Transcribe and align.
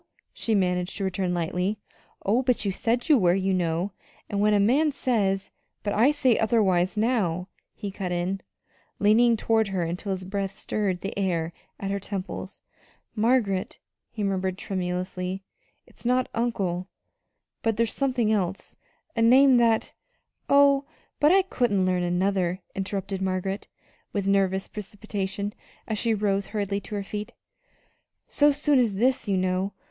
she 0.33 0.55
managed 0.55 0.97
to 0.97 1.03
return 1.03 1.31
lightly. 1.31 1.77
"Oh, 2.25 2.41
but 2.41 2.65
you 2.65 2.71
said 2.71 3.07
you 3.07 3.19
were, 3.19 3.35
you 3.35 3.53
know; 3.53 3.91
and 4.31 4.41
when 4.41 4.55
a 4.55 4.59
man 4.59 4.91
says" 4.91 5.51
"But 5.83 5.93
I 5.93 6.09
say 6.09 6.39
otherwise 6.39 6.97
now," 6.97 7.49
he 7.75 7.91
cut 7.91 8.11
in, 8.11 8.41
leaning 8.97 9.37
toward 9.37 9.67
her 9.67 9.83
until 9.83 10.11
his 10.11 10.23
breath 10.23 10.57
stirred 10.57 11.01
the 11.01 11.13
hair 11.15 11.53
at 11.79 11.91
her 11.91 11.99
temples. 11.99 12.63
"Margaret," 13.13 13.77
he 14.09 14.23
murmured 14.23 14.57
tremulously, 14.57 15.43
"it's 15.85 16.03
not 16.03 16.27
'uncle,' 16.33 16.87
but 17.61 17.77
there's 17.77 17.93
something 17.93 18.31
else 18.31 18.75
a 19.15 19.21
name 19.21 19.57
that" 19.57 19.93
"Oh, 20.63 20.83
but 21.19 21.31
I 21.31 21.43
couldn't 21.43 21.85
learn 21.85 22.01
another," 22.01 22.59
interrupted 22.73 23.21
Margaret, 23.21 23.67
with 24.13 24.25
nervous 24.25 24.67
precipitation, 24.67 25.53
as 25.87 25.99
she 25.99 26.15
rose 26.15 26.47
hurriedly 26.47 26.81
to 26.81 26.95
her 26.95 27.03
feet, 27.03 27.33
"so 28.27 28.51
soon 28.51 28.79
as 28.79 28.95
this, 28.95 29.27
you 29.27 29.37
know! 29.37 29.73